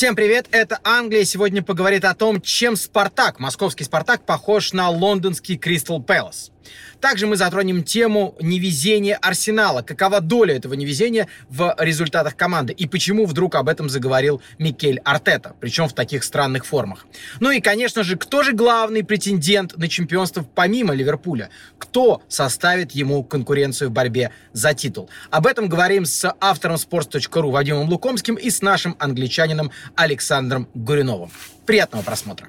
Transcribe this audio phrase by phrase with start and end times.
[0.00, 1.24] Всем привет, это Англия.
[1.24, 6.52] Сегодня поговорит о том, чем Спартак, московский Спартак, похож на лондонский Кристал Пэлас.
[7.00, 9.82] Также мы затронем тему невезения Арсенала.
[9.82, 12.72] Какова доля этого невезения в результатах команды?
[12.72, 15.54] И почему вдруг об этом заговорил Микель Артета?
[15.60, 17.06] Причем в таких странных формах.
[17.40, 21.50] Ну и, конечно же, кто же главный претендент на чемпионство помимо Ливерпуля?
[21.78, 25.08] Кто составит ему конкуренцию в борьбе за титул?
[25.30, 31.30] Об этом говорим с автором sports.ru Вадимом Лукомским и с нашим англичанином Александром Гуриновым.
[31.64, 32.48] Приятного просмотра.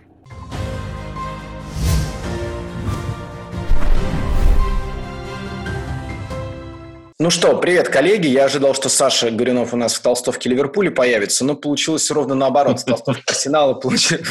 [7.22, 8.26] Ну что, привет, коллеги.
[8.26, 12.80] Я ожидал, что Саша Горюнов у нас в толстовке Ливерпуля появится, но получилось ровно наоборот.
[12.80, 13.80] С толстовки Арсенала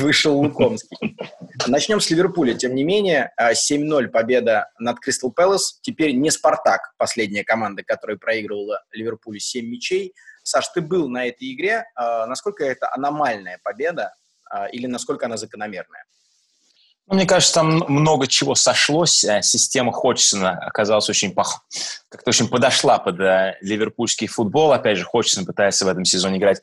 [0.01, 1.17] вышел Лукомский.
[1.69, 2.55] Начнем с Ливерпуля.
[2.55, 5.79] Тем не менее, 7-0 победа над Кристал Пэлас.
[5.83, 10.13] Теперь не Спартак, последняя команда, которая проигрывала Ливерпулю 7 мячей.
[10.43, 11.85] Саш, ты был на этой игре.
[11.95, 14.17] А, насколько это аномальная победа
[14.51, 16.07] а, или насколько она закономерная?
[17.11, 19.25] Ну, мне кажется, там много чего сошлось.
[19.25, 21.65] Э, система Ходжсона оказалась очень пох...
[22.09, 24.73] как-то очень подошла под э, ливерпульский футбол.
[24.73, 26.63] Опять же, Ходжсон пытается в этом сезоне играть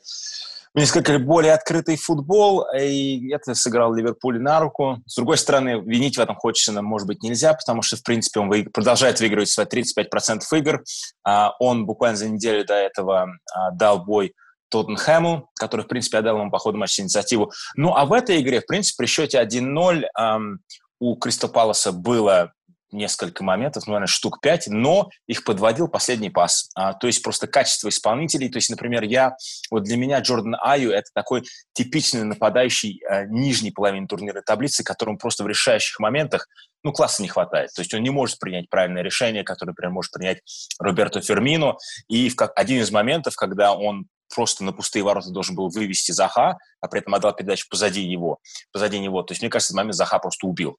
[0.74, 5.02] в несколько более открытый футбол, и это сыграл Ливерпуль на руку.
[5.06, 8.50] С другой стороны, винить в этом Ходжсона, может быть, нельзя, потому что, в принципе, он
[8.72, 10.82] продолжает выигрывать свои 35% игр.
[11.24, 14.34] А, он буквально за неделю до этого а, дал бой
[14.70, 17.52] Тоттенхэму, который, в принципе, отдал ему по ходу матча инициативу.
[17.76, 20.60] Ну, а в этой игре, в принципе, при счете 1-0 эм,
[21.00, 22.52] у Кристо Паласа было
[22.92, 26.70] несколько моментов, ну, наверное, штук пять, но их подводил последний пас.
[26.74, 28.48] А, то есть просто качество исполнителей.
[28.48, 29.36] То есть, например, я,
[29.70, 31.42] вот для меня Джордан Аю– это такой
[31.74, 36.48] типичный нападающий а, нижней половины турнира таблицы, которому просто в решающих моментах
[36.82, 37.70] ну, класса не хватает.
[37.74, 40.38] То есть он не может принять правильное решение, которое, например, может принять
[40.78, 41.76] Роберто Фермино.
[42.08, 46.12] И в как, один из моментов, когда он просто на пустые ворота должен был вывести
[46.12, 48.38] Заха, а при этом отдал передачу позади его,
[48.72, 49.22] позади него.
[49.22, 50.76] То есть, мне кажется, в момент Заха просто убил.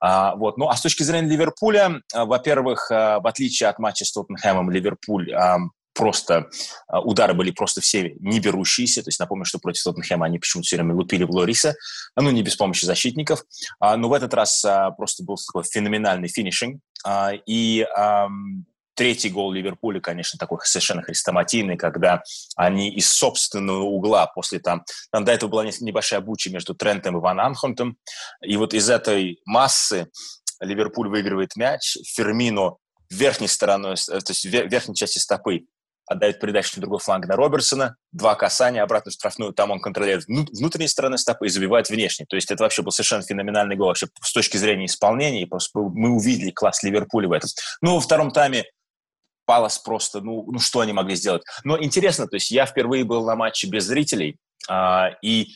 [0.00, 0.58] А, вот.
[0.58, 4.70] Ну, а с точки зрения Ливерпуля, а, во-первых, а, в отличие от матча с Тоттенхэмом,
[4.70, 5.58] Ливерпуль а,
[5.92, 6.48] просто
[6.88, 9.02] удары были просто все не берущиеся.
[9.02, 11.74] То есть напомню, что против Тоттенхэма они почему-то все время лупили в Лориса,
[12.16, 13.42] ну, не без помощи защитников.
[13.80, 14.64] Но в этот раз
[14.96, 16.80] просто был такой феноменальный финишинг.
[17.46, 17.86] И
[19.00, 22.22] Третий гол Ливерпуля, конечно, такой совершенно хрестоматийный, когда
[22.54, 24.84] они из собственного угла после там...
[25.10, 27.96] Там до этого была небольшая буча между Трентом и Ван Анхонтом.
[28.42, 30.10] И вот из этой массы
[30.60, 31.96] Ливерпуль выигрывает мяч.
[32.14, 32.76] Фермино
[33.08, 35.62] верхней стороной, э, то есть верхней части стопы
[36.06, 40.26] отдает передачу на другой фланг на Робертсона, два касания, обратно в штрафную, там он контролирует
[40.26, 42.26] внутренней стороны стопы и забивает внешней.
[42.26, 45.78] То есть это вообще был совершенно феноменальный гол вообще с точки зрения исполнения, и просто
[45.78, 47.48] мы увидели класс Ливерпуля в этом.
[47.80, 48.64] Ну, во втором тайме
[49.50, 51.42] Палас просто, ну, ну что они могли сделать?
[51.64, 54.36] Но интересно, то есть я впервые был на матче без зрителей,
[54.68, 55.48] а, и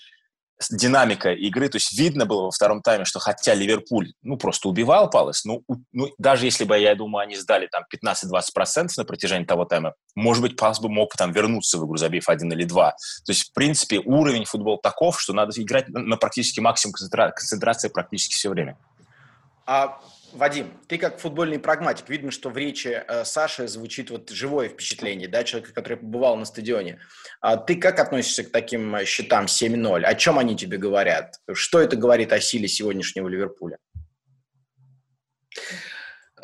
[0.69, 5.11] динамика игры, то есть видно было во втором тайме, что хотя Ливерпуль, ну, просто убивал
[5.11, 5.63] Палас, ну,
[5.93, 10.43] ну даже если бы, я думаю, они сдали там 15-20% на протяжении того тайма, может
[10.43, 12.97] быть, Палас бы мог там вернуться в игру, забив один или два.
[13.25, 17.91] То есть, в принципе, уровень футбола таков, что надо играть на практически максимум концентра- концентрации
[17.91, 18.77] практически все время.
[19.67, 20.01] А
[20.35, 25.29] Вадим, ты как футбольный прагматик, видно, что в речи э, Саши звучит вот живое впечатление,
[25.29, 27.01] да, человека, который побывал на стадионе.
[27.41, 30.03] А ты как относишься к таким э, счетам 7-0?
[30.03, 31.37] О чем они тебе говорят?
[31.53, 33.79] Что это говорит о силе сегодняшнего Ливерпуля?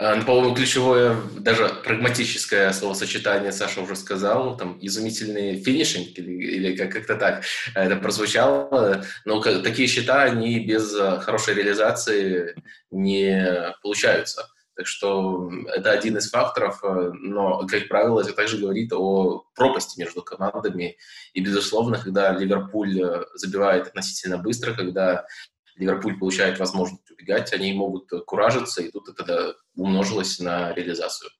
[0.01, 6.75] А, ну, по-моему, ключевое, даже прагматическое словосочетание Саша уже сказал, там, изумительный финишинг, или, или
[6.75, 7.45] как- как-то так
[7.75, 9.05] это прозвучало.
[9.27, 12.55] Но такие счета, они без э, хорошей реализации
[12.91, 14.49] не получаются.
[14.75, 20.01] Так что это один из факторов, э, но, как правило, это также говорит о пропасти
[20.01, 20.97] между командами.
[21.35, 25.27] И, безусловно, когда Ливерпуль э, забивает относительно быстро, когда
[25.77, 31.31] Ливерпуль получает возможность убегать, они могут куражиться, и тут это умножилось на реализацию.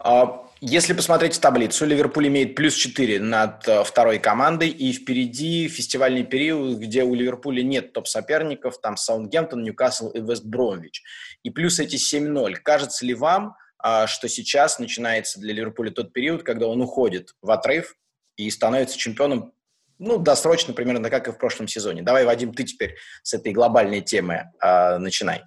[0.00, 6.24] А, если посмотреть таблицу, Ливерпуль имеет плюс 4 над э, второй командой, и впереди фестивальный
[6.24, 11.02] период, где у Ливерпуля нет топ-соперников, там Саундгемптон, Ньюкасл и Вест Бромвич.
[11.42, 12.56] И плюс эти 7-0.
[12.62, 17.50] Кажется ли вам, а, что сейчас начинается для Ливерпуля тот период, когда он уходит в
[17.50, 17.96] отрыв
[18.36, 19.52] и становится чемпионом
[19.98, 22.02] ну, досрочно, примерно как и в прошлом сезоне.
[22.02, 25.42] Давай, Вадим, ты теперь с этой глобальной темы э, начинай.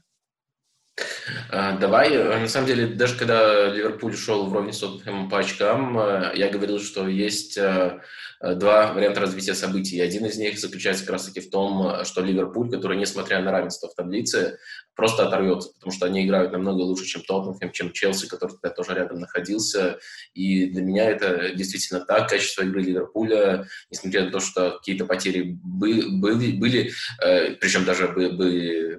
[1.52, 2.18] А, давай.
[2.18, 6.80] На самом деле, даже когда Ливерпуль ушел вровень с Тоттенхэмом по очкам, э, я говорил,
[6.80, 10.00] что есть два варианта развития событий.
[10.00, 13.96] Один из них заключается как раз-таки в том, что Ливерпуль, который, несмотря на равенство в
[13.96, 14.60] таблице,
[14.98, 18.96] просто оторвется, потому что они играют намного лучше, чем Тоттенхэм, чем Челси, который тогда тоже
[18.96, 20.00] рядом находился.
[20.34, 22.28] И для меня это действительно так.
[22.28, 26.92] Качество игры Ливерпуля, несмотря на то, что какие-то потери были, были,
[27.24, 28.32] э, причем даже был,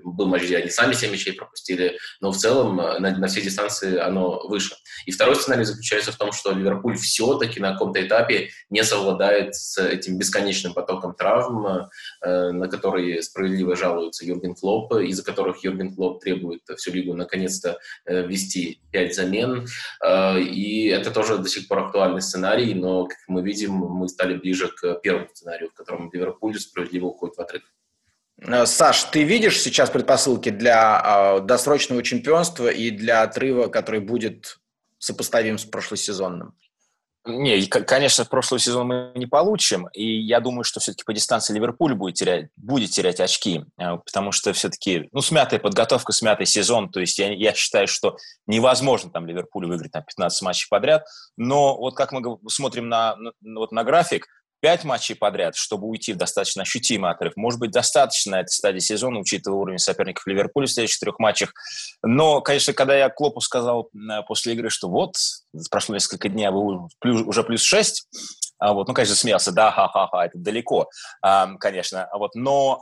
[0.05, 3.99] был матч, где они сами 7 мячей пропустили, но в целом на, на все дистанции
[3.99, 4.77] оно выше.
[5.05, 9.83] И второй сценарий заключается в том, что Ливерпуль все-таки на каком-то этапе не совладает с
[9.83, 16.23] этим бесконечным потоком травм, э, на которые справедливо жалуется Юрген Клоп, из-за которых Юрген Клоп
[16.23, 19.67] требует всю лигу наконец-то э, ввести 5 замен.
[20.05, 24.35] Э, и это тоже до сих пор актуальный сценарий, но, как мы видим, мы стали
[24.35, 27.63] ближе к первому сценарию, в котором Ливерпуль справедливо уходит в отрыв.
[28.41, 34.59] Э, Саш, ты видишь сейчас предпосылки для досрочного чемпионства и для отрыва, который будет
[34.99, 36.55] сопоставим с прошлосезонным?
[37.29, 41.95] Не, конечно, прошлый сезон мы не получим, и я думаю, что все-таки по дистанции Ливерпуль
[41.95, 47.01] будет терять, будет терять очки, э, потому что все-таки, ну, смятая подготовка, смятый сезон, то
[47.01, 48.17] есть я, я считаю, что
[48.47, 53.33] невозможно там Ливерпуль выиграть там 15 матчей подряд, но вот как мы смотрим на, на,
[53.43, 54.27] вот на график,
[54.61, 58.81] пять матчей подряд, чтобы уйти в достаточно ощутимый отрыв, может быть, достаточно на этой стадии
[58.81, 61.53] сезона, учитывая уровень соперников Ливерпуля в следующих трех матчах.
[62.03, 65.15] Но, конечно, когда я Клопу сказал э, после игры, что вот,
[65.71, 68.09] прошло несколько дней, а вы уже плюс шесть,
[68.59, 70.89] а вот, ну, конечно, смеялся, да, ха-ха-ха, это далеко,
[71.61, 72.81] конечно, вот, но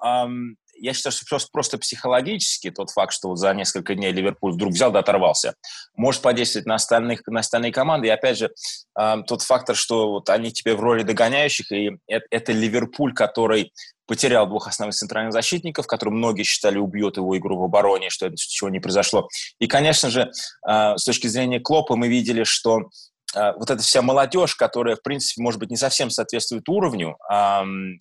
[0.78, 4.72] я считаю, что просто, просто психологически тот факт, что вот за несколько дней Ливерпуль вдруг
[4.72, 5.54] взял да оторвался,
[5.96, 8.08] может подействовать на, остальных, на остальные команды.
[8.08, 8.50] И опять же,
[8.98, 13.72] э, тот фактор, что вот они теперь в роли догоняющих, и это, это Ливерпуль, который
[14.06, 18.36] потерял двух основных центральных защитников, которые многие считали убьет его игру в обороне, что это
[18.36, 19.28] чего не произошло.
[19.58, 20.30] И, конечно же,
[20.68, 22.90] э, с точки зрения Клопа мы видели, что
[23.34, 27.16] вот эта вся молодежь, которая, в принципе, может быть, не совсем соответствует уровню,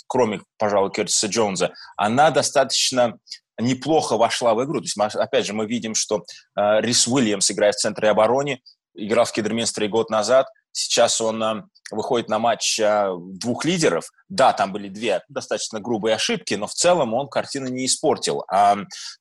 [0.07, 3.17] кроме, пожалуй, Кертиса Джонса, она достаточно
[3.59, 4.81] неплохо вошла в игру.
[4.81, 6.23] То есть, опять же, мы видим, что
[6.57, 8.61] э, Рис Уильямс играет в центре обороны,
[8.93, 14.09] играл в Кедерминстере год назад, сейчас он э, выходит на матч двух лидеров.
[14.27, 18.43] Да, там были две достаточно грубые ошибки, но в целом он картину не испортил.
[18.51, 18.75] А,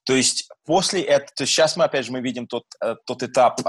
[0.04, 3.22] то есть после этого, то есть сейчас мы опять же мы видим тот, э, тот
[3.22, 3.60] этап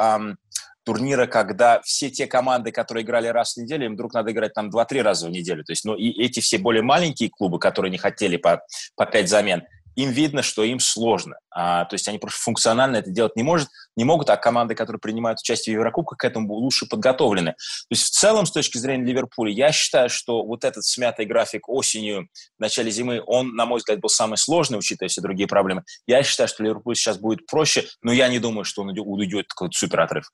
[0.86, 4.70] турнира, когда все те команды, которые играли раз в неделю, им вдруг надо играть там
[4.70, 5.64] 2-3 раза в неделю.
[5.64, 8.62] То есть, ну, и эти все более маленькие клубы, которые не хотели по,
[8.96, 9.64] по 5 замен,
[9.96, 11.38] им видно, что им сложно.
[11.50, 15.00] А, то есть они просто функционально это делать не, может, не могут, а команды, которые
[15.00, 17.52] принимают участие в Еврокубках, к этому лучше подготовлены.
[17.52, 21.70] То есть в целом, с точки зрения Ливерпуля, я считаю, что вот этот смятый график
[21.70, 22.28] осенью,
[22.58, 25.84] в начале зимы, он, на мой взгляд, был самый сложный, учитывая все другие проблемы.
[26.08, 29.56] Я считаю, что Ливерпуль сейчас будет проще, но я не думаю, что он уйдет в
[29.56, 30.30] какой-то супер отрыв.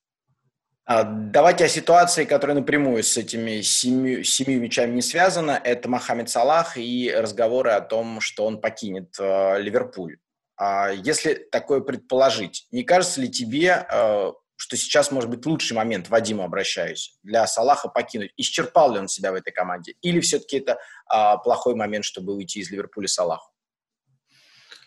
[0.93, 5.51] А, давайте о ситуации, которая напрямую с этими семью, семью мячами не связана.
[5.51, 10.17] Это Мохаммед Салах и разговоры о том, что он покинет э, Ливерпуль.
[10.57, 16.09] А если такое предположить, не кажется ли тебе, э, что сейчас может быть лучший момент,
[16.09, 18.33] Вадиму обращаюсь, для Салаха покинуть?
[18.35, 19.95] Исчерпал ли он себя в этой команде?
[20.01, 23.49] Или все-таки это э, плохой момент, чтобы уйти из Ливерпуля Салаху?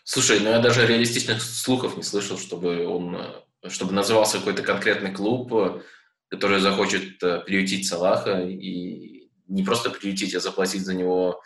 [0.03, 5.11] Слушай, ну я даже реалистичных слухов не слышал, чтобы он э, чтобы назывался какой-то конкретный
[5.11, 5.81] клуб,
[6.29, 11.41] который захочет э, приютить Салаха и не просто приютить, а заплатить за него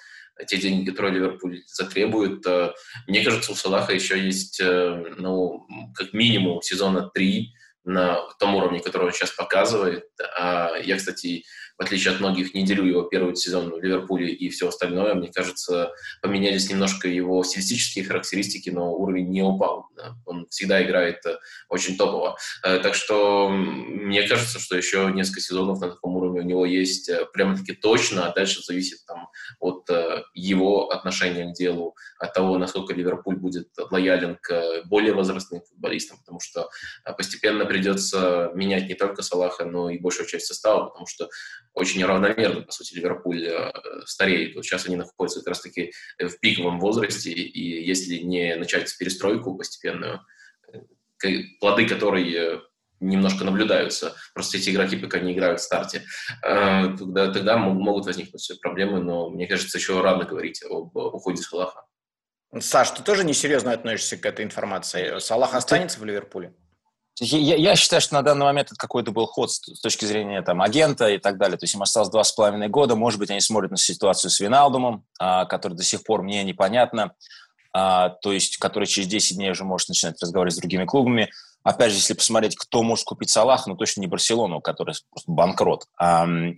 [0.48, 2.46] те деньги, которые Ливерпуль затребует.
[2.46, 2.72] Э,
[3.08, 8.80] мне кажется, у Салаха еще есть, э, ну, как минимум сезона три на том уровне,
[8.80, 10.06] который он сейчас показывает.
[10.38, 11.44] А я, кстати,
[11.80, 15.14] в отличие от многих, не делю его первый сезон в Ливерпуле и все остальное.
[15.14, 19.88] Мне кажется, поменялись немножко его стилистические характеристики, но уровень не упал.
[19.96, 20.14] Да.
[20.26, 21.38] Он всегда играет э,
[21.70, 22.36] очень топово.
[22.64, 27.08] Э, так что мне кажется, что еще несколько сезонов на таком уровне у него есть
[27.08, 29.30] э, прямо-таки точно, а дальше зависит там,
[29.62, 29.90] от
[30.34, 36.42] его отношения к делу, от того, насколько Ливерпуль будет лоялен к более возрастным футболистам, потому
[36.42, 36.70] что
[37.18, 41.30] постепенно придется менять не только Салаха, но и большую часть состава, потому что
[41.74, 43.72] очень равномерно, по сути, Ливерпуль э,
[44.06, 44.56] стареет.
[44.56, 50.22] Вот сейчас они находятся как раз-таки в пиковом возрасте, и если не начать перестройку постепенную,
[50.74, 52.60] э, плоды которой э,
[53.00, 56.04] немножко наблюдаются, просто эти игроки пока не играют в старте,
[56.42, 61.86] тогда, тогда могут возникнуть проблемы, но мне кажется, еще рано говорить об уходе Салаха.
[62.60, 65.18] Саш, ты тоже несерьезно относишься к этой информации?
[65.20, 66.54] Салах останется в Ливерпуле?
[67.22, 70.62] Я, я считаю, что на данный момент это какой-то был ход с точки зрения там,
[70.62, 71.58] агента и так далее.
[71.58, 72.96] То есть им осталось два с половиной года.
[72.96, 77.14] Может быть, они смотрят на ситуацию с Виналдумом, а, который до сих пор мне непонятно.
[77.74, 81.30] А, то есть, который через 10 дней уже может начинать разговаривать с другими клубами.
[81.62, 85.86] опять же, если посмотреть, кто может купить Салах, ну, точно не Барселону, который просто банкрот.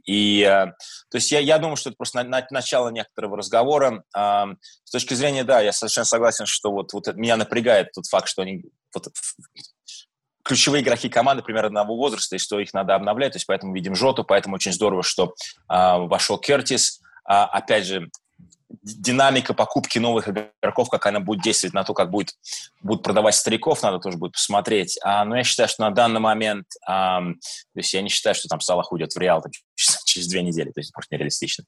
[0.05, 4.03] И, э, то есть я, я думаю, что это просто на, на, начало некоторого разговора.
[4.13, 8.43] С точки зрения, да, я совершенно согласен, что вот, вот меня напрягает тот факт, что
[8.43, 9.07] они вот,
[10.51, 13.95] ключевые игроки команды примерно одного возраста, и что их надо обновлять, то есть поэтому видим
[13.95, 15.33] Жоту, поэтому очень здорово, что
[15.69, 16.99] э, вошел Кертис.
[17.23, 18.09] А, опять же,
[18.83, 22.33] динамика покупки новых игроков, как она будет действовать на то, как будет,
[22.81, 24.99] будут продавать стариков, надо тоже будет посмотреть.
[25.05, 28.49] А, но я считаю, что на данный момент, а, то есть я не считаю, что
[28.49, 31.63] там Салах уйдет в Реал там, через, через две недели, то есть просто нереалистично.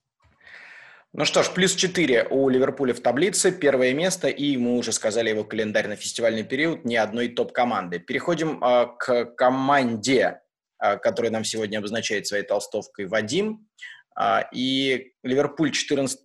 [1.15, 5.29] Ну что ж, плюс 4 у Ливерпуля в таблице, первое место, и мы уже сказали
[5.29, 7.99] его календарь на фестивальный период, ни одной топ-команды.
[7.99, 10.41] Переходим э, к команде,
[10.79, 13.67] э, которая нам сегодня обозначает своей толстовкой Вадим.
[14.19, 16.19] Э, и Ливерпуль 14,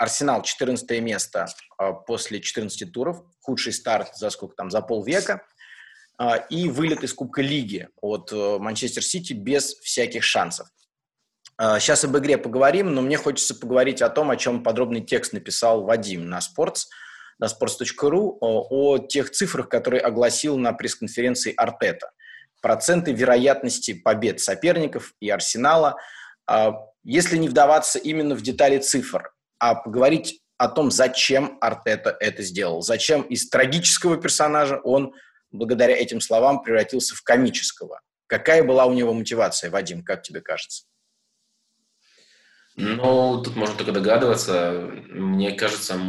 [0.00, 1.46] Арсенал 14 место
[1.76, 5.46] а, после 14 туров, худший старт за сколько там, за полвека,
[6.16, 10.68] а, и вылет из Кубка Лиги от э, Манчестер Сити без всяких шансов.
[11.60, 15.34] Сейчас а, об игре поговорим, но мне хочется поговорить о том, о чем подробный текст
[15.34, 16.86] написал Вадим на Sports,
[17.38, 22.12] на sports.ru, о тех цифрах, которые огласил на пресс-конференции Артета.
[22.62, 25.96] Проценты вероятности побед соперников и Арсенала.
[27.04, 32.80] Если не вдаваться именно в детали цифр, а поговорить о том, зачем Артета это сделал.
[32.80, 35.14] Зачем из трагического персонажа он,
[35.50, 38.00] благодаря этим словам, превратился в комического.
[38.26, 40.84] Какая была у него мотивация, Вадим, как тебе кажется?
[42.80, 44.90] Ну, тут можно только догадываться.
[45.08, 46.00] Мне кажется,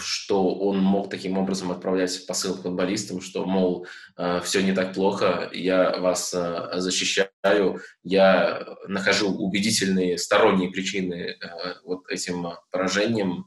[0.00, 5.50] что он мог таким образом отправлять посыл футболистам, что, мол, э, все не так плохо,
[5.52, 11.36] я вас э, защищаю, я нахожу убедительные сторонние причины э,
[11.84, 13.46] вот этим поражением,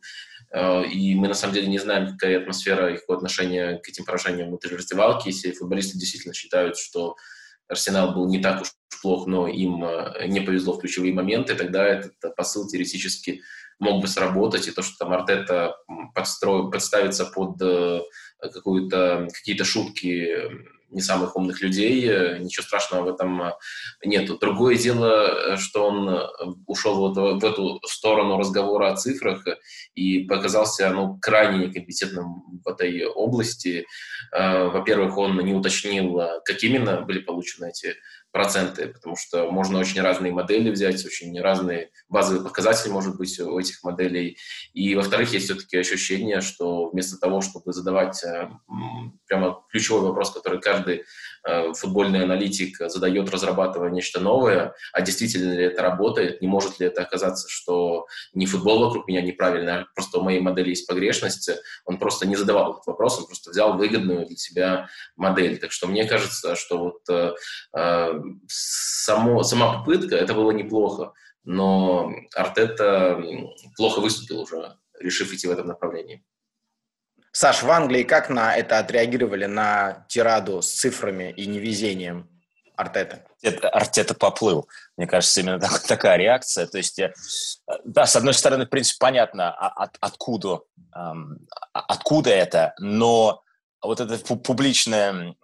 [0.56, 4.76] и мы на самом деле не знаем, какая атмосфера их отношения к этим поражениям внутри
[4.76, 7.16] раздевалки, если футболисты действительно считают, что
[7.68, 11.86] Арсенал был не так уж плох, но им э, не повезло в ключевые моменты, тогда
[11.86, 13.42] этот посыл теоретически
[13.80, 15.76] мог бы сработать, и то, что там Артета
[16.16, 18.02] подстроил, подставится под э,
[18.40, 20.38] какие-то шутки
[20.94, 23.52] не самых умных людей, э, ничего страшного в этом э,
[24.06, 24.38] нету.
[24.38, 26.30] Другое дело, э, что он
[26.68, 29.46] ушел вот в эту сторону разговора о цифрах
[29.96, 33.86] и показался ну, крайне некомпетентным в этой области.
[34.32, 37.96] Во-первых, он не уточнил, как именно были получены эти
[38.34, 43.60] проценты, потому что можно очень разные модели взять, очень разные базовые показатели, может быть, у
[43.60, 44.38] этих моделей.
[44.74, 48.50] И, во-вторых, есть все-таки ощущение, что вместо того, чтобы задавать э,
[49.28, 51.04] прямо ключевой вопрос, который каждый
[51.48, 56.88] э, футбольный аналитик задает, разрабатывая нечто новое, а действительно ли это работает, не может ли
[56.88, 61.52] это оказаться, что не футбол вокруг меня неправильно, а просто у моей модели есть погрешность,
[61.86, 65.60] он просто не задавал этот вопрос, он просто взял выгодную для себя модель.
[65.60, 71.14] Так что мне кажется, что вот э, само, сама попытка, это было неплохо,
[71.44, 73.22] но Артета
[73.76, 76.24] плохо выступил уже, решив идти в этом направлении.
[77.32, 82.30] Саш, в Англии как на это отреагировали, на тираду с цифрами и невезением
[82.76, 83.26] Артета?
[83.42, 84.70] Это, Артета поплыл.
[84.98, 86.68] Мне кажется, именно так, такая реакция.
[86.68, 87.02] То есть,
[87.84, 90.62] да, с одной стороны, в принципе, понятно, а, от, откуда,
[90.96, 93.42] эм, откуда это, но
[93.82, 95.36] вот это публичное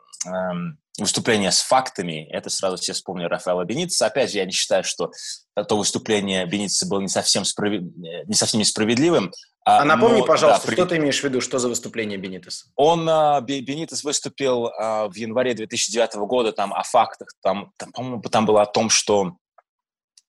[0.97, 4.07] выступление с фактами, это сразу все вспомню Рафаэла Беница.
[4.07, 5.11] Опять же, я не считаю, что
[5.55, 7.83] то выступление Беница было не совсем, справед...
[7.95, 9.31] не совсем несправедливым.
[9.65, 10.89] А, а напомни, но, пожалуйста, да, что при...
[10.89, 12.65] ты имеешь в виду, что за выступление Бенитес?
[12.75, 18.21] Он, а, Бенитес выступил а, в январе 2009 года там о фактах, там, там по-моему,
[18.21, 19.35] там было о том, что,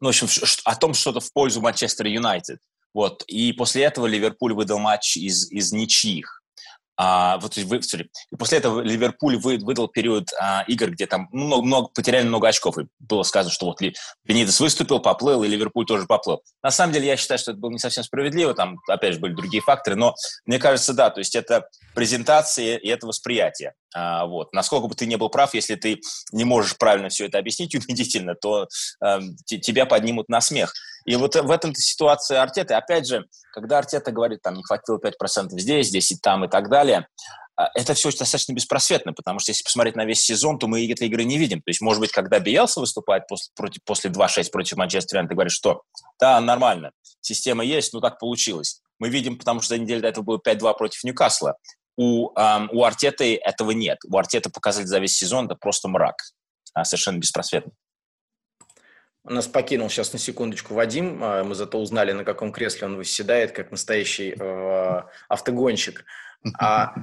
[0.00, 0.28] ну, в общем,
[0.64, 2.60] о том, что-то в пользу Манчестер Юнайтед.
[2.92, 3.22] Вот.
[3.28, 6.39] И после этого Ливерпуль выдал матч из, из ничьих.
[7.02, 8.08] А, вот, вы, sorry.
[8.30, 12.48] И после этого Ливерпуль вы, выдал период а, игр, где там много, много, потеряли много
[12.48, 12.76] очков.
[12.76, 13.80] И было сказано, что вот
[14.26, 16.42] Бенитес выступил, поплыл, и Ливерпуль тоже поплыл.
[16.62, 18.52] На самом деле, я считаю, что это было не совсем справедливо.
[18.52, 19.96] Там, опять же, были другие факторы.
[19.96, 20.14] Но
[20.44, 23.72] мне кажется, да, то есть это презентация и это восприятие.
[23.94, 24.52] А, вот.
[24.52, 26.00] Насколько бы ты не был прав, если ты
[26.32, 28.68] не можешь правильно все это объяснить убедительно, то
[29.02, 30.74] э, тебя поднимут на смех.
[31.06, 35.48] И вот в этом ситуации Артеты, опять же, когда Артета говорит, там, не хватило 5%
[35.58, 37.08] здесь, здесь и там и так далее,
[37.56, 41.08] а, это все достаточно беспросветно, потому что если посмотреть на весь сезон, то мы этой
[41.08, 41.58] игры не видим.
[41.58, 45.52] То есть, может быть, когда Биелса выступает после, против, после 2-6 против Манчестер Юнайтед, говорит,
[45.52, 45.82] что
[46.18, 48.80] да, нормально, система есть, но так получилось.
[48.98, 51.56] Мы видим, потому что за неделю до этого было 5-2 против Ньюкасла.
[51.96, 53.98] У, эм, у Артеты этого нет.
[54.08, 56.16] У Артеты показали за весь сезон это просто мрак.
[56.72, 57.72] А, совершенно беспросветно.
[59.24, 61.22] Нас покинул сейчас на секундочку Вадим.
[61.22, 66.04] А, мы зато узнали, на каком кресле он выседает, как настоящий э, автогонщик.
[66.58, 66.94] А,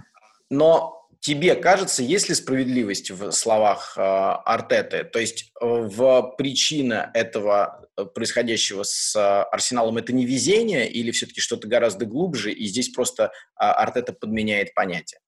[0.49, 5.03] но тебе кажется, есть ли справедливость в словах э, Артеты?
[5.03, 11.11] То есть э, в причина этого э, происходящего с э, Арсеналом это не везение или
[11.11, 15.19] все-таки что-то гораздо глубже, и здесь просто э, Артета подменяет понятие?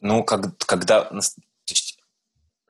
[0.00, 1.10] Ну, как, когда...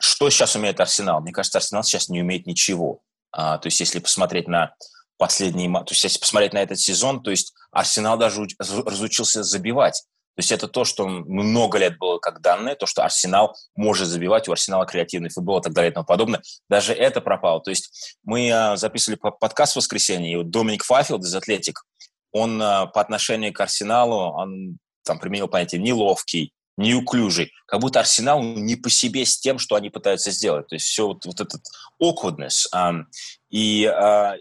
[0.00, 1.20] Что сейчас умеет Арсенал?
[1.20, 3.00] Мне кажется, Арсенал сейчас не умеет ничего.
[3.32, 4.74] А, то есть, если посмотреть на
[5.16, 5.70] последние...
[5.70, 10.04] То есть, если посмотреть на этот сезон, то есть Арсенал даже разучился забивать.
[10.38, 14.48] То есть это то, что много лет было как данное, то, что Арсенал может забивать,
[14.48, 16.42] у Арсенала креативный футбол и так далее и тому подобное.
[16.68, 17.60] Даже это пропало.
[17.60, 21.82] То есть мы а, записывали подкаст в воскресенье, и вот Доминик Фафилд из «Атлетик»,
[22.30, 28.42] он а, по отношению к Арсеналу, он там применил понятие «неловкий», неуклюжий, как будто Арсенал
[28.42, 30.68] не по себе с тем, что они пытаются сделать.
[30.68, 31.60] То есть все вот, вот этот
[32.00, 32.66] awkwardness.
[32.74, 33.04] Um,
[33.50, 34.36] и uh,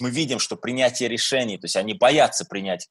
[0.00, 2.88] мы видим, что принятие решений, то есть они боятся принять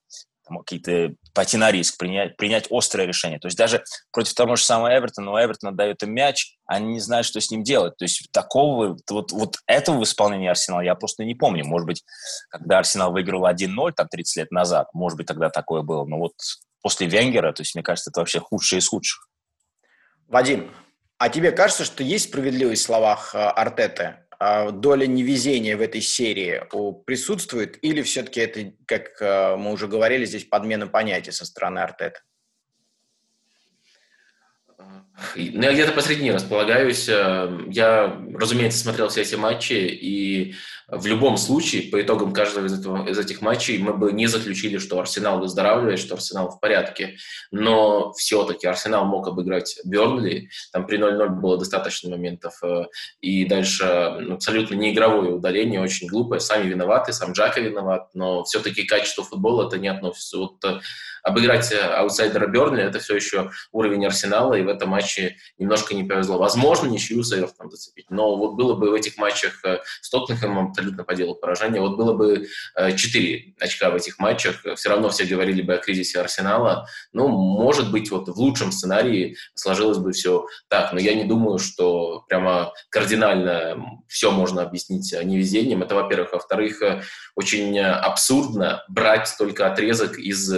[0.60, 3.39] какие-то пойти на риск, принять, принять острое решение.
[3.39, 7.00] То есть даже против того же самого Эвертона, у Эвертона дает им мяч, они не
[7.00, 7.96] знают, что с ним делать.
[7.98, 11.65] То есть такого, вот, вот этого в исполнении Арсенала я просто не помню.
[11.65, 12.03] Может быть,
[12.50, 16.06] когда Арсенал выиграл 1-0, там 30 лет назад, может быть, тогда такое было.
[16.06, 16.34] Но вот
[16.81, 19.27] после Венгера, то есть, мне кажется, это вообще худшее из худших.
[20.27, 20.71] Вадим,
[21.17, 24.17] а тебе кажется, что есть справедливость в словах э, Артеты?
[24.39, 26.63] А доля невезения в этой серии
[27.05, 27.77] присутствует?
[27.83, 32.21] Или все-таки это, как э, мы уже говорили, здесь подмена понятий со стороны Артета?
[35.35, 37.07] Ну, я где-то посредине располагаюсь.
[37.07, 40.55] Э, я, разумеется, смотрел все эти матчи, и
[40.91, 44.77] в любом случае, по итогам каждого из, этого, из этих матчей, мы бы не заключили,
[44.77, 47.15] что Арсенал выздоравливает, что Арсенал в порядке.
[47.50, 50.50] Но все-таки Арсенал мог обыграть Бернли.
[50.74, 52.62] Там при 0-0 было достаточно моментов.
[52.62, 52.86] Э,
[53.21, 56.41] и дальше абсолютно неигровое удаление, очень глупое.
[56.41, 58.10] Сами виноваты, сам Джака виноват.
[58.13, 60.38] Но все-таки качество футбола это не относится.
[60.38, 60.81] Вот э,
[61.24, 66.38] обыграть аутсайдера Бернли– это все еще уровень Арсенала, и в этом матче немножко не повезло.
[66.38, 70.74] Возможно, ничью с Эвертоном зацепить, но вот было бы в этих матчах э, с Тоттенхэмом
[70.81, 75.09] абсолютно по делу поражение, вот было бы 4 э, очка в этих матчах, все равно
[75.09, 80.11] все говорили бы о кризисе Арсенала, ну, может быть, вот в лучшем сценарии сложилось бы
[80.11, 86.33] все так, но я не думаю, что прямо кардинально все можно объяснить невезением, это во-первых.
[86.33, 87.03] Во-вторых, э,
[87.35, 90.51] очень абсурдно брать только отрезок из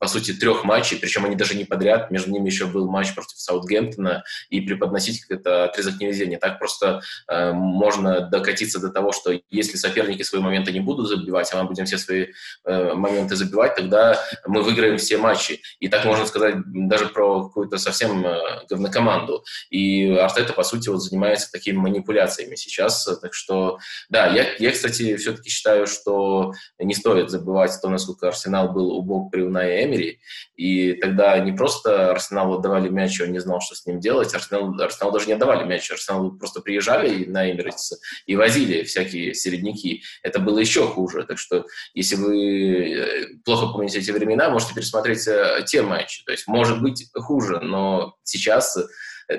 [0.00, 3.38] по сути, трех матчей, причем они даже не подряд, между ними еще был матч против
[3.38, 6.38] Саутгемптона, и преподносить как это отрезок невезения.
[6.38, 11.62] Так просто э, можно докатиться до того, что соперники свои моменты не будут забивать, а
[11.62, 12.26] мы будем все свои
[12.64, 15.60] э, моменты забивать, тогда мы выиграем все матчи.
[15.80, 19.44] И так можно сказать даже про какую-то совсем э, говнокоманду.
[19.70, 23.04] И Артета, по сути, вот занимается такими манипуляциями сейчас.
[23.20, 28.72] Так что, да, я, я кстати, все-таки считаю, что не стоит забывать то, насколько Арсенал
[28.72, 30.20] был убог при Унае Эмери,
[30.56, 34.74] и тогда не просто Арсеналу отдавали мяч, он не знал, что с ним делать, Арсенал,
[34.80, 37.94] Арсенал даже не отдавали мяч, Арсенал просто приезжали на Эмирейтс
[38.26, 40.02] и возили всякие середняки.
[40.22, 45.26] Это было еще хуже, так что если вы э, плохо помните эти времена, можете пересмотреть
[45.26, 48.76] э, те матчи, то есть может быть хуже, но сейчас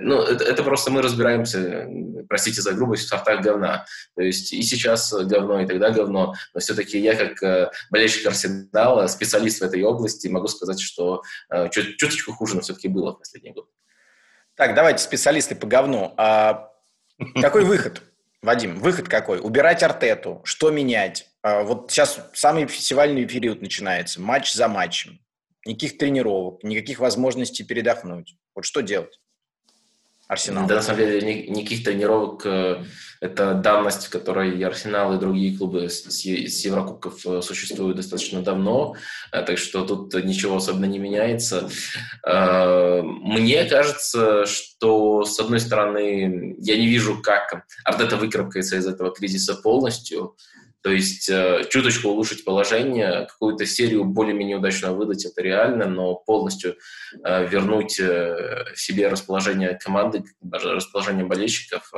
[0.02, 1.88] ну, это, это просто мы разбираемся,
[2.28, 3.86] простите за грубость, в сортах говна.
[4.16, 9.08] То есть и сейчас говно, и тогда говно, но все-таки я как э, болельщик Арсенала,
[9.08, 13.20] специалист в этой области, могу сказать, что э, чуть, чуточку хуже, но все-таки было в
[13.20, 13.68] последние годы.
[14.56, 16.14] Так, давайте, специалисты по говну.
[16.18, 16.70] А
[17.42, 18.02] какой выход,
[18.44, 18.76] Вадим?
[18.80, 19.40] Выход какой?
[19.40, 20.42] Убирать Артету?
[20.44, 21.30] Что менять?
[21.42, 25.20] А, вот сейчас самый фестивальный период начинается, матч за матчем.
[25.66, 28.36] Никаких тренировок, никаких возможностей передохнуть.
[28.54, 29.18] Вот что делать?
[30.34, 30.68] Арсенал?
[30.68, 32.84] Да, на самом деле, никаких тренировок э,–
[33.22, 36.26] это данность, в которой и Арсенал, и другие клубы с
[36.66, 38.96] Еврокубков э, существуют достаточно давно,
[39.32, 41.70] э, так что тут ничего особенно не меняется.
[42.26, 49.56] Мне кажется, что, с одной стороны, я не вижу, как Артета выкарабкается из этого кризиса
[49.56, 50.36] полностью,
[50.84, 56.76] то есть э, чуточку улучшить положение, какую-то серию более-менее удачно выдать, это реально, но полностью
[57.24, 61.90] э, вернуть э, себе расположение команды, расположение болельщиков,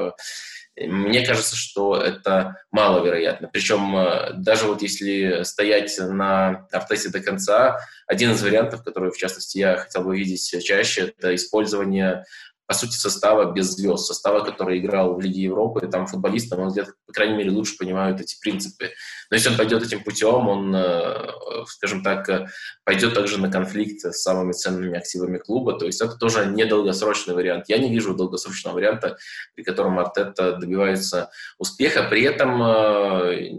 [0.78, 3.48] мне кажется, что это маловероятно.
[3.48, 9.58] Причем даже вот если стоять на Артесе до конца, один из вариантов, который, в частности,
[9.58, 12.26] я хотел бы видеть чаще, это использование
[12.68, 16.90] по сути, состава без звезд, состава, который играл в Лиге Европы, там футболисты, мой взгляд,
[17.06, 18.92] по крайней мере, лучше понимают эти принципы.
[19.30, 21.32] Но если он пойдет этим путем, он, э,
[21.68, 22.48] скажем так, э,
[22.84, 27.66] пойдет также на конфликт с самыми ценными активами клуба, то есть это тоже недолгосрочный вариант.
[27.68, 29.18] Я не вижу долгосрочного варианта,
[29.56, 32.04] при котором Артета добивается успеха.
[32.10, 33.52] При этом э,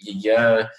[0.00, 0.70] я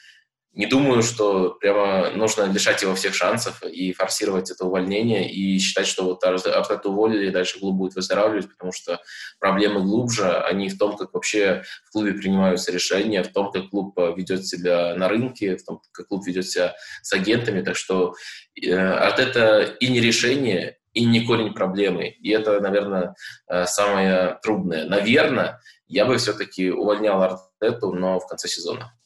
[0.57, 5.85] не думаю, что прямо нужно лишать его всех шансов и форсировать это увольнение и считать,
[5.85, 8.99] что вот Артета уволили, и дальше клуб будет выздоравливать, потому что
[9.39, 13.95] проблемы глубже, они в том, как вообще в клубе принимаются решения, в том, как клуб
[14.17, 17.61] ведет себя на рынке, в том, как клуб ведет себя с агентами.
[17.61, 18.15] Так что
[18.59, 22.07] э, Артета и не решение, и не корень проблемы.
[22.07, 23.13] И это, наверное,
[23.47, 24.85] э, самое трудное.
[24.85, 28.97] Наверное, я бы все-таки увольнял Артету, но в конце сезона.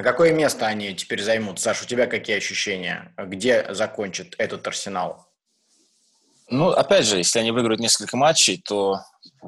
[0.00, 1.60] А какое место они теперь займут?
[1.60, 3.12] Саш, у тебя какие ощущения?
[3.18, 5.26] Где закончит этот арсенал?
[6.48, 9.02] Ну, опять же, если они выиграют несколько матчей, то
[9.42, 9.46] э,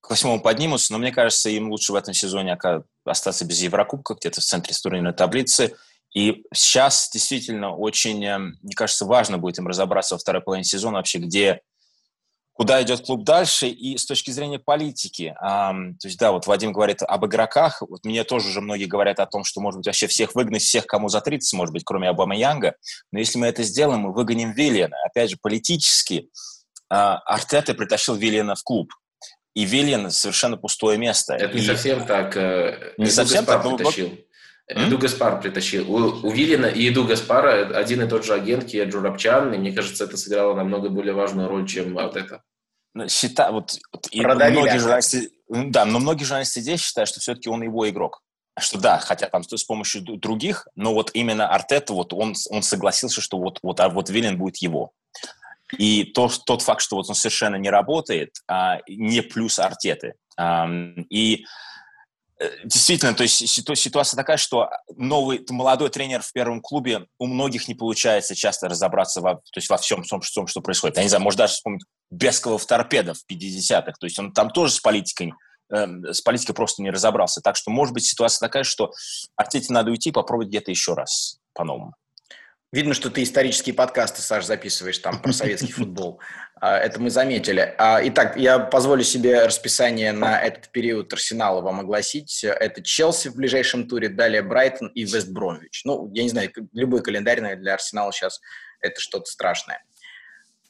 [0.00, 2.56] к восьмому поднимутся, но мне кажется, им лучше в этом сезоне
[3.04, 5.74] остаться без Еврокубка, где-то в центре турнирной таблицы.
[6.14, 10.98] И сейчас действительно очень, э, мне кажется, важно будет им разобраться во второй половине сезона
[10.98, 11.60] вообще, где
[12.56, 16.72] куда идет клуб дальше, и с точки зрения политики, эм, то есть, да, вот Вадим
[16.72, 20.06] говорит об игроках, вот мне тоже уже многие говорят о том, что, может быть, вообще
[20.06, 22.74] всех выгнать, всех, кому за 30, может быть, кроме Обама Янга,
[23.12, 24.96] но если мы это сделаем, мы выгоним Виллиана.
[25.04, 26.30] Опять же, политически
[26.90, 28.90] э, Артета притащил Виллиана в клуб,
[29.54, 31.34] и Виллиан совершенно пустое место.
[31.34, 31.60] Это и...
[31.60, 32.36] не совсем так.
[32.38, 33.76] Э, не совсем так, но...
[33.76, 34.18] притащил.
[34.68, 35.88] Эду Гаспар притащил.
[35.88, 39.72] У, у Виллина и Эду Гаспара один и тот же агент Кия Джурабчан, и мне
[39.72, 42.42] кажется, это сыграло намного более важную роль, чем вот это.
[42.96, 43.78] Ну, счита, вот,
[44.10, 48.22] и многие журналисты, да, но многие журналисты здесь считают, что все-таки он его игрок.
[48.58, 53.20] Что да, хотя там с помощью других, но вот именно Артета, вот он, он согласился,
[53.20, 54.92] что вот, вот, а вот Виллин будет его.
[55.76, 60.14] И то, тот факт, что вот он совершенно не работает, а, не плюс Артеты.
[60.38, 60.66] А,
[61.10, 61.44] и
[62.64, 67.74] действительно, то есть ситуация такая, что новый молодой тренер в первом клубе у многих не
[67.74, 70.96] получается часто разобраться во, то есть во всем том, что, что происходит.
[70.96, 73.92] Я не знаю, может даже вспомнить Бескова в торпедах в 50-х.
[73.98, 75.32] То есть он там тоже с политикой,
[75.72, 77.40] э, с политикой просто не разобрался.
[77.40, 78.92] Так что может быть ситуация такая, что
[79.36, 81.94] Артете надо уйти и попробовать где-то еще раз по-новому.
[82.72, 86.20] Видно, что ты исторические подкасты, Саш, записываешь там про советский футбол.
[86.60, 87.74] А, это мы заметили.
[87.78, 92.42] А, итак, я позволю себе расписание на этот период Арсенала вам огласить.
[92.42, 95.82] Это Челси в ближайшем туре, далее Брайтон и Вест Бромвич.
[95.84, 98.40] Ну, я не знаю, любой календарь для Арсенала сейчас
[98.80, 99.82] это что-то страшное.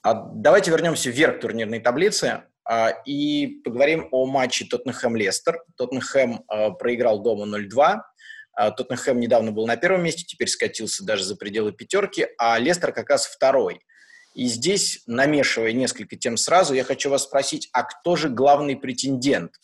[0.03, 2.43] А давайте вернемся вверх турнирной таблицы
[3.05, 5.59] и поговорим о матче Тоттенхэм-Лестер.
[5.77, 6.45] Тоттенхэм
[6.79, 8.01] проиграл дома 0-2.
[8.57, 13.11] Тоттенхэм недавно был на первом месте, теперь скатился даже за пределы пятерки, а Лестер как
[13.11, 13.81] раз второй–
[14.37, 19.59] и здесь, намешивая несколько тем сразу, я хочу вас спросить, а кто же главный претендент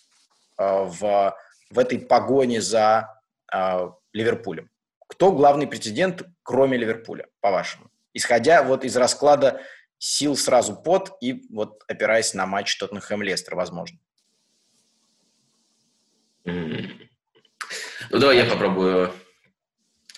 [0.58, 1.36] э, в,
[1.68, 4.70] в этой погоне за э, Ливерпулем?
[5.08, 7.90] Кто главный претендент, кроме Ливерпуля, по-вашему?
[8.14, 9.60] Исходя вот из расклада
[9.98, 13.98] сил сразу под и вот опираясь на матч Тоттенхэм-Лестер, возможно.
[18.12, 19.10] Ну, давай я попробую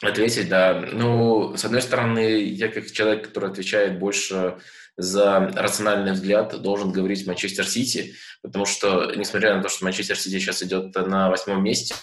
[0.02, 0.84] Ответить, да.
[0.92, 4.58] Ну, с одной стороны, я как человек, который отвечает больше
[4.96, 10.38] за рациональный взгляд, должен говорить Манчестер Сити, потому что, несмотря на то, что Манчестер Сити
[10.38, 11.94] сейчас идет на восьмом месте,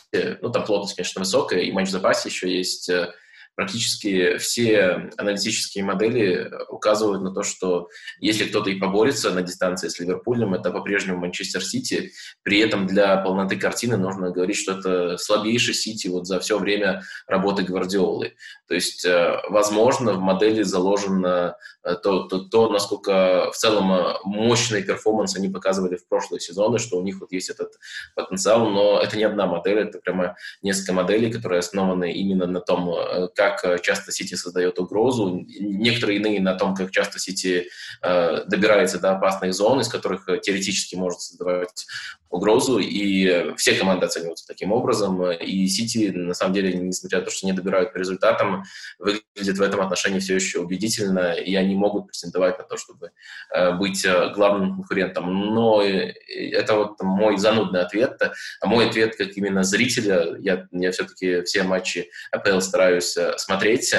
[0.42, 3.14] ну, там плотность, конечно, высокая, и матч в запасе еще есть э,
[3.62, 10.00] практически все аналитические модели указывают на то, что если кто-то и поборется на дистанции с
[10.00, 12.12] Ливерпулем, это по-прежнему Манчестер Сити.
[12.42, 17.04] При этом для полноты картины нужно говорить, что это слабейший Сити вот за все время
[17.28, 18.34] работы Гвардиолы.
[18.72, 24.14] То есть, э, возможно, в модели заложено э, то, то, то насколько в целом э,
[24.24, 27.74] мощный performance они показывали в прошлые сезоны, что у них вот есть этот
[28.16, 32.96] потенциал, но это не одна модель, это прямо несколько моделей, которые основаны именно на том,
[33.36, 37.68] как э, часто Сити создает угрозу, некоторые иные на том, как часто Сити
[38.02, 41.86] э, добирается до опасных зон, из которых э, теоретически может создавать
[42.30, 47.32] угрозу, и все команды оцениваются таким образом, и Сити, на самом деле, несмотря на то,
[47.32, 48.64] что не добирают по результатам,
[49.00, 53.12] выглядит в этом отношении все еще убедительно, и они могут претендовать на то, чтобы
[53.54, 55.54] э, быть главным конкурентом.
[55.54, 58.22] Но это вот мой занудный ответ,
[58.62, 63.94] а мой ответ как именно зрителя, я, я все-таки все матчи АПЛ стараюсь смотреть.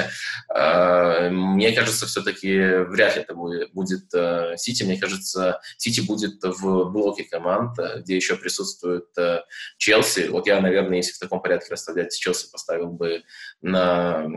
[0.49, 2.57] Мне кажется, все-таки
[2.89, 4.11] вряд ли это будет
[4.59, 9.41] Сити, мне кажется, Сити будет в блоке команд, где еще присутствует э,
[9.77, 10.27] Челси.
[10.27, 13.23] Вот я, наверное, если в таком порядке расставлять, Челси поставил бы
[13.61, 14.27] на,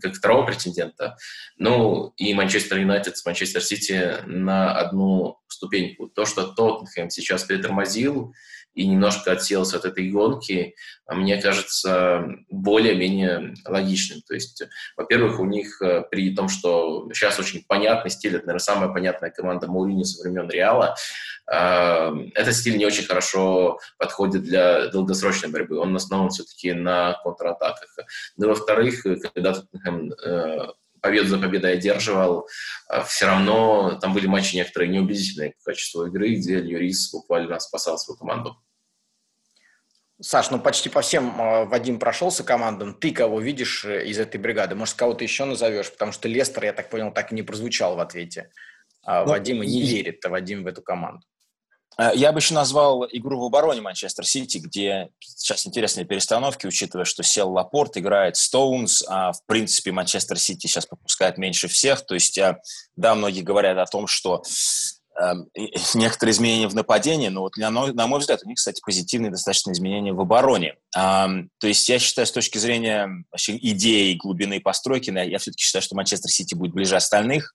[0.00, 1.16] как второго претендента.
[1.56, 6.08] Ну, и Манчестер Юнайтед с Манчестер Сити на одну ступеньку.
[6.08, 8.34] То, что Тоттенхэм сейчас притормозил,
[8.76, 10.74] и немножко отселся от этой гонки,
[11.08, 14.20] мне кажется более-менее логичным.
[14.22, 14.62] То есть,
[14.96, 19.66] во-первых, у них при том, что сейчас очень понятный стиль, это, наверное, самая понятная команда
[19.66, 20.94] Маурини со времен Реала,
[21.48, 25.78] этот стиль не очень хорошо подходит для долгосрочной борьбы.
[25.78, 27.88] Он основан все-таки на контратаках.
[28.36, 30.58] Ну, во-вторых, когда э,
[31.00, 32.48] победу за победой одерживал,
[32.90, 37.96] э, все равно там были матчи некоторые неубедительные по качеству игры, где Льюрис буквально спасал
[37.98, 38.56] свою команду.
[40.20, 42.94] Саш, ну почти по всем э, Вадим прошелся командам.
[42.94, 44.74] Ты кого видишь из этой бригады?
[44.74, 45.92] Может, кого-то еще назовешь?
[45.92, 48.50] Потому что Лестер, я так понял, так и не прозвучал в ответе.
[49.04, 51.22] А ну, Вадима не верит а Вадим в эту команду.
[51.98, 57.04] Э, я бы еще назвал игру в обороне Манчестер Сити, где сейчас интересные перестановки, учитывая,
[57.04, 62.04] что сел Лапорт, играет Стоунс, а в принципе Манчестер Сити сейчас пропускает меньше всех.
[62.04, 62.58] То есть, э,
[62.96, 64.48] да, многие говорят о том, что э,
[65.94, 69.72] некоторые изменения в нападении, но вот на, на мой взгляд, у них, кстати, позитивные достаточно
[69.72, 70.74] изменения в обороне.
[70.96, 71.26] Э,
[71.58, 75.96] то есть я считаю, с точки зрения вообще идеи глубины постройки, я все-таки считаю, что
[75.96, 77.54] Манчестер Сити будет ближе остальных.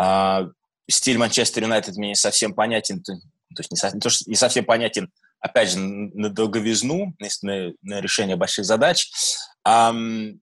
[0.00, 0.48] Э,
[0.88, 3.12] стиль Манчестер Юнайтед мне не совсем понятен, то
[3.58, 5.10] есть не, со, не, то, что не совсем понятен,
[5.40, 9.10] опять же, на долговизну, на, на решение больших задач.
[9.66, 10.38] Um,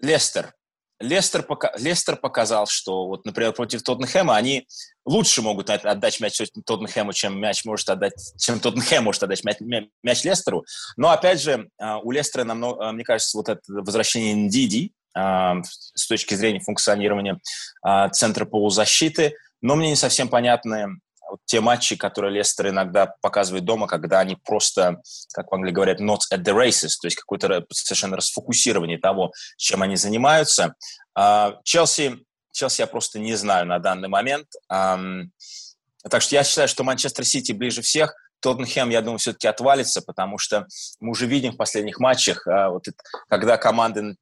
[0.00, 0.52] Лестер.
[1.00, 4.66] Лестер, пока, Лестер показал, что, вот, например, против Тоттенхэма они
[5.04, 9.58] лучше могут отдать мяч Тоттенхэму, чем мяч может отдать, чем Тоттенхэм может отдать мяч,
[10.02, 10.64] мяч Лестеру.
[10.96, 16.08] Но, опять же, а, у Лестера, намного, а, мне кажется, вот это возвращение Ндиди с
[16.08, 17.38] точки зрения функционирования
[17.82, 20.98] а, центра полузащиты, но мне не совсем понятны
[21.34, 26.00] вот те матчи, которые Лестер иногда показывает дома, когда они просто, как в Англии говорят,
[26.00, 30.74] not at the races, то есть какое-то совершенно расфокусирование того, чем они занимаются.
[31.16, 32.20] А, Челси,
[32.52, 34.46] Челси я просто не знаю на данный момент.
[34.68, 38.14] Так что я считаю, что Манчестер Сити ближе всех.
[38.40, 40.66] Тоттенхэм, я думаю, все-таки отвалится, потому что
[41.00, 42.70] мы уже видим в последних матчах, а,
[43.28, 44.16] когда команды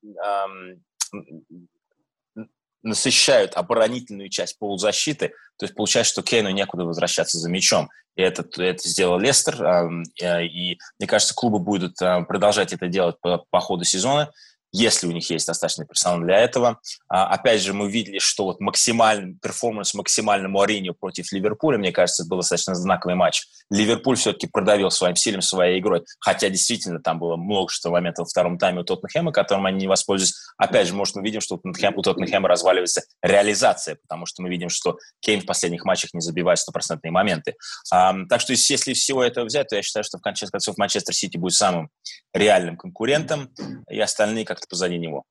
[2.82, 7.90] насыщают оборонительную часть полузащиты, то есть получается, что Кейну некуда возвращаться за мячом.
[8.16, 13.44] И это, это сделал Лестер, э, и мне кажется, клубы будут продолжать это делать по,
[13.50, 14.30] по ходу сезона
[14.72, 16.80] если у них есть достаточно персонал для этого.
[17.08, 22.22] А, опять же, мы видели, что вот максимальный performance максимальному Mourinho против Ливерпуля, мне кажется,
[22.22, 23.44] это был достаточно знаковый матч.
[23.70, 28.58] Ливерпуль все-таки продавил своим стилем, своей игрой, хотя действительно там было множество моментов во втором
[28.58, 30.34] тайме у Тоттенхэма, которым они не воспользовались.
[30.56, 34.48] Опять же, может, мы видим, что у Тоттенхэма, у Тоттенхэма разваливается реализация, потому что мы
[34.48, 37.56] видим, что Кейн в последних матчах не забивает стопроцентные моменты.
[37.92, 41.14] А, так что если всего этого взять, то я считаю, что в конце концов Манчестер
[41.14, 41.90] Сити будет самым
[42.34, 43.50] реальным конкурентом,
[43.88, 45.24] и остальные как позади него.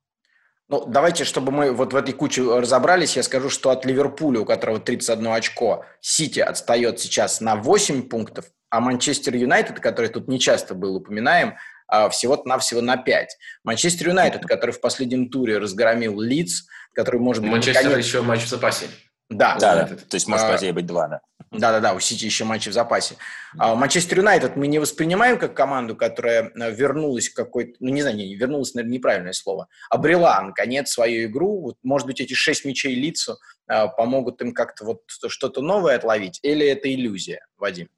[0.72, 4.46] Ну, давайте, чтобы мы вот в этой куче разобрались, я скажу, что от Ливерпуля, у
[4.46, 10.74] которого 31 очко, Сити отстает сейчас на 8 пунктов, а Манчестер Юнайтед, который тут нечасто
[10.74, 11.56] был упоминаем,
[11.88, 13.38] а, всего-то навсего на 5.
[13.66, 17.52] Манчестер Юнайтед, который в последнем туре разгромил Лидс, который может быть...
[17.52, 18.06] Манчестер наконец...
[18.06, 18.86] еще матч в запасе.
[19.32, 19.96] Да, да, да.
[19.96, 21.22] То есть может, по идее, быть два, да.
[21.52, 23.16] Да-да-да, у Сити еще матчи в запасе.
[23.58, 28.02] А Манчестер Юнайтед мы не воспринимаем как команду, которая э, вернулась в какой-то, ну не
[28.02, 31.62] знаю, не, вернулась, наверное, неправильное слово, обрела, наконец, свою игру.
[31.62, 36.40] Вот, может быть, эти шесть мячей лицу а, помогут им как-то вот что-то новое отловить,
[36.44, 37.90] или это иллюзия, Вадим?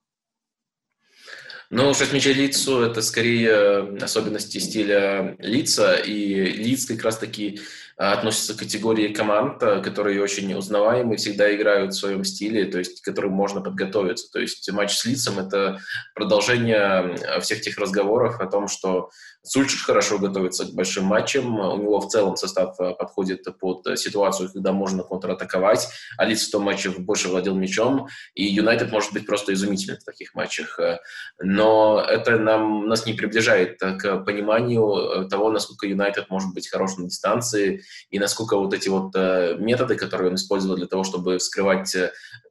[1.69, 7.61] Ну, шесть мячей лицу– это скорее э, особенности стиля лица, и лиц как раз-таки
[7.97, 12.79] а, относятся к категории команд, а, которые очень узнаваемы, всегда играют в своем стиле, то
[12.79, 14.31] есть к которым можно подготовиться.
[14.31, 15.79] То есть матч с лицом– это
[16.15, 19.09] продолжение всех тех разговоров о том, что
[19.45, 21.59] Сульчич хорошо готовится к большим матчам.
[21.59, 25.89] У него в целом состав э, подходит под ситуацию, когда можно контратаковать.
[26.17, 28.07] А Лиц в том матче больше владел мячом.
[28.35, 30.79] И Юнайтед может быть просто изумительным в таких матчах.
[30.79, 30.99] Э,
[31.41, 36.95] но это нам, нас не приближает к пониманию э, того, насколько Юнайтед может быть хорош
[36.95, 39.13] на дистанции и насколько вот эти вот
[39.59, 41.95] методы, которые он использовал для того, чтобы вскрывать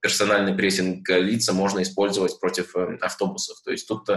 [0.00, 3.58] персональный прессинг лица, можно использовать против автобусов.
[3.64, 4.08] То есть тут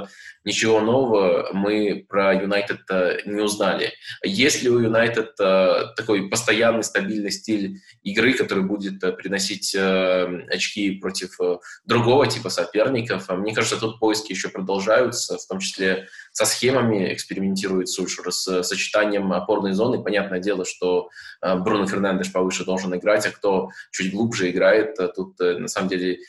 [0.43, 2.81] ничего нового мы про Юнайтед
[3.25, 3.93] не узнали.
[4.23, 10.45] Есть ли у Юнайтед э, такой постоянный стабильный стиль игры, который будет э, приносить э,
[10.49, 11.37] очки против
[11.85, 13.29] другого типа соперников?
[13.29, 19.31] Мне кажется, тут поиски еще продолжаются, в том числе со схемами экспериментирует Сульшер, с сочетанием
[19.33, 20.03] опорной зоны.
[20.03, 21.04] Понятное дело, что
[21.41, 24.97] э, Бруно Фернандеш повыше должен играть, а кто чуть глубже играет.
[25.15, 26.19] Тут на самом деле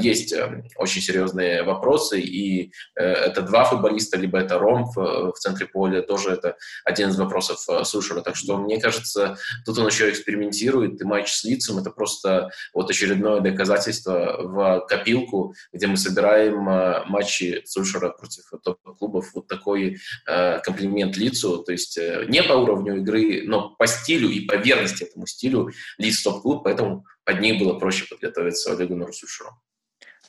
[0.00, 0.34] есть
[0.76, 6.56] очень серьезные вопросы, и это два футболиста, либо это Ром в центре поля, тоже это
[6.84, 8.20] один из вопросов Сушера.
[8.20, 12.90] Так что, мне кажется, тут он еще экспериментирует, и матч с лицом это просто вот
[12.90, 16.56] очередное доказательство в копилку, где мы собираем
[17.10, 19.30] матчи Сушера против топ-клубов.
[19.34, 19.98] Вот такой
[20.64, 25.04] комплимент лицу, то есть э, не по уровню игры, но по стилю и по верности
[25.04, 29.50] этому стилю Лидс топ-клуб, поэтому под них было проще подготовиться Олегу Нарусушеру.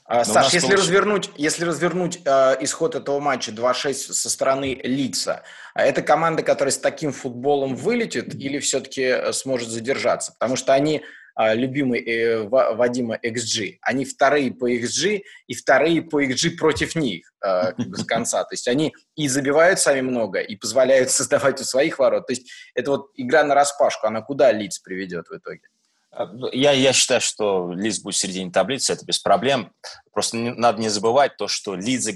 [0.09, 5.83] А, Саш, если развернуть, если развернуть э, исход этого матча 2-6 со стороны Лица, а
[5.83, 10.31] это команда, которая с таким футболом вылетит или все-таки э, сможет задержаться?
[10.39, 11.03] Потому что они
[11.37, 13.77] любимый э, Вадима XG.
[13.81, 18.43] Они вторые по XG и вторые по XG против них э, как бы с конца.
[18.43, 22.27] То есть они и забивают сами много, и позволяют создавать у своих ворот.
[22.27, 25.61] То есть это вот игра на распашку, она куда Лиц приведет в итоге?
[26.11, 29.71] А, ну, я, я считаю, что Лидс будет в середине таблицы, это без проблем.
[30.11, 32.07] Просто не, надо не забывать то, что Лидс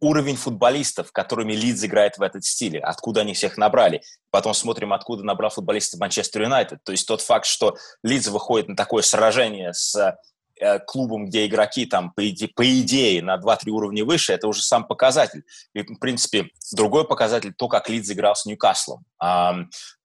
[0.00, 4.02] уровень футболистов, которыми Лидс играет в этот стиле, откуда они всех набрали.
[4.30, 6.80] Потом смотрим, откуда набрал футболистов Манчестер Юнайтед.
[6.84, 10.16] То есть тот факт, что Лидс выходит на такое сражение с
[10.60, 14.62] э, клубом, где игроки там, по идее, по идее на 2-3 уровня выше, это уже
[14.62, 15.44] сам показатель.
[15.74, 19.04] И, в принципе, другой показатель– то, как Лидс играл с Ньюкаслом.
[19.18, 19.54] А,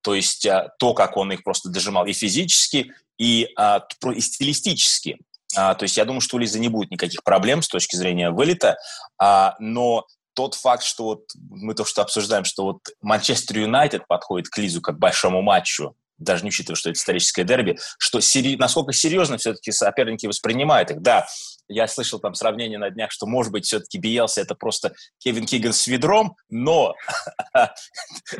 [0.01, 5.19] то есть а, то, как он их просто дожимал и физически, и, а, и стилистически.
[5.55, 8.31] А, то есть я думаю, что у Лизы не будет никаких проблем с точки зрения
[8.31, 8.77] вылета,
[9.19, 14.49] а, но тот факт, что вот мы то, что обсуждаем, что вот Манчестер Юнайтед подходит
[14.49, 18.55] к Лизу как большому матчу, даже не учитывая, что это историческое дерби, что сери...
[18.55, 21.01] насколько серьезно все-таки соперники воспринимают их.
[21.01, 21.25] Да,
[21.67, 25.73] я слышал там сравнение на днях, что, может быть, все-таки Биелса это просто Кевин Киган
[25.73, 26.95] с ведром, но,
[27.53, 27.73] то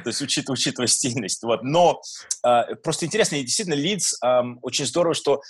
[0.06, 2.02] есть учитывая, учитывая стильность, вот, но
[2.46, 4.14] э, просто интересно, и действительно Лидс
[4.62, 5.42] очень здорово, что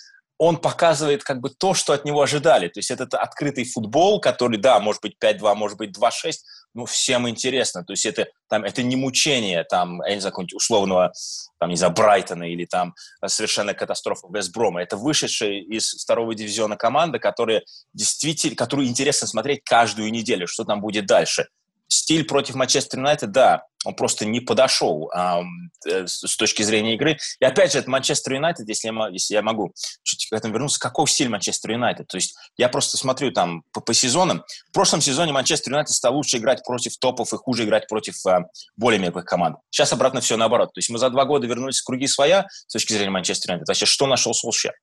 [0.42, 2.68] он показывает как бы то, что от него ожидали.
[2.68, 6.34] То есть этот открытый футбол, который, да, может быть 5-2, может быть 2-6,
[6.74, 7.86] ну, всем интересно.
[7.86, 11.14] То есть это, там, это не мучение, там, я не знаю, условного,
[11.60, 14.82] там, не знаю, Брайтона или там совершенно катастрофа Вестброма.
[14.82, 17.62] Это вышедшая из второго дивизиона команда, которая
[17.94, 21.50] действительно, которую интересно смотреть каждую неделю, что там будет дальше
[21.92, 25.42] стиль против Манчестер Юнайтед, да, он просто не подошел а,
[25.86, 27.18] с точки зрения игры.
[27.40, 29.74] И опять же, это Манчестер Юнайтед, если я, если я могу
[30.04, 32.08] чуть к этому вернуться, какой стиль Манчестер Юнайтед?
[32.08, 34.44] То есть я просто смотрю там по, по сезонам.
[34.70, 38.46] В прошлом сезоне Манчестер Юнайтед стал лучше играть против топов и хуже играть против а,
[38.78, 39.58] более мелких команд.
[39.70, 40.74] Сейчас обратно все наоборот.
[40.74, 43.68] То есть мы за два года вернулись в круги своя с точки зрения Манчестер Юнайтед.
[43.68, 44.74] Вообще, что нашел Солшер?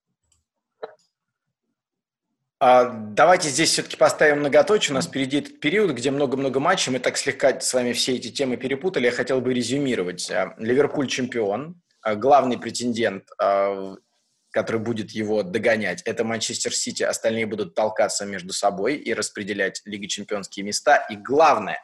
[2.60, 4.92] А, давайте здесь все-таки поставим многоточие.
[4.92, 6.92] У нас впереди этот период, где много-много матчей.
[6.92, 9.06] Мы так слегка с вами все эти темы перепутали.
[9.06, 10.28] Я хотел бы резюмировать.
[10.30, 13.28] А, Ливерпуль чемпион, а, главный претендент,
[14.50, 17.04] который будет его догонять, это Манчестер Сити.
[17.04, 21.06] Остальные будут толкаться между собой и распределять Лиги чемпионские места.
[21.10, 21.78] И главное,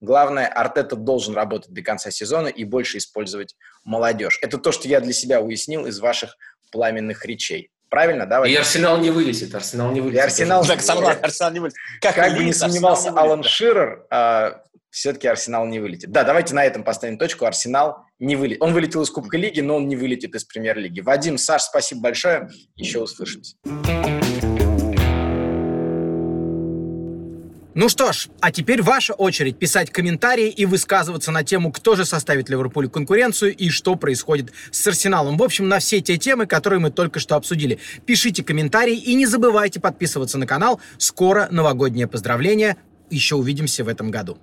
[0.00, 4.38] главное, Артета должен работать до конца сезона и больше использовать молодежь.
[4.40, 6.36] Это то, что я для себя уяснил из ваших
[6.70, 7.70] пламенных речей.
[7.94, 8.44] Правильно, да?
[8.44, 10.20] И Арсенал не вылезет, Арсенал не вылезет.
[10.20, 11.78] И Арсенал, так, согласен, Арсенал не вылезет.
[12.00, 16.10] Как, как бы не сомневался Алан Ширер, а, все-таки Арсенал не вылетит.
[16.10, 17.44] Да, давайте на этом поставим точку.
[17.44, 18.60] Арсенал не вылетит.
[18.62, 21.02] Он вылетел из Кубка Лиги, но он не вылетит из Премьер-лиги.
[21.02, 22.48] Вадим, Саш, спасибо большое.
[22.74, 23.54] Еще услышимся.
[27.74, 32.04] Ну что ж, а теперь ваша очередь писать комментарии и высказываться на тему, кто же
[32.04, 35.36] составит Ливерпулю конкуренцию и что происходит с Арсеналом.
[35.36, 37.80] В общем, на все те темы, которые мы только что обсудили.
[38.06, 40.80] Пишите комментарии и не забывайте подписываться на канал.
[40.98, 42.76] Скоро новогоднее поздравление.
[43.10, 44.38] Еще увидимся в этом году.